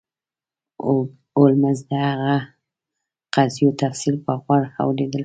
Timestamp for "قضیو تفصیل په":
3.35-4.33